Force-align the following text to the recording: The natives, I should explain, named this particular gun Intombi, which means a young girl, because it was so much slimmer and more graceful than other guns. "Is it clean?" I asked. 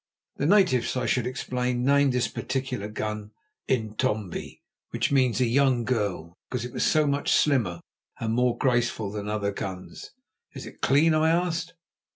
The 0.37 0.47
natives, 0.47 0.97
I 0.97 1.05
should 1.05 1.27
explain, 1.27 1.85
named 1.85 2.13
this 2.13 2.27
particular 2.27 2.87
gun 2.87 3.33
Intombi, 3.69 4.61
which 4.89 5.11
means 5.11 5.39
a 5.39 5.45
young 5.45 5.83
girl, 5.85 6.33
because 6.49 6.65
it 6.65 6.73
was 6.73 6.83
so 6.83 7.05
much 7.05 7.31
slimmer 7.31 7.81
and 8.19 8.33
more 8.33 8.57
graceful 8.57 9.11
than 9.11 9.29
other 9.29 9.51
guns. 9.51 10.09
"Is 10.55 10.65
it 10.65 10.81
clean?" 10.81 11.13
I 11.13 11.29
asked. 11.29 11.75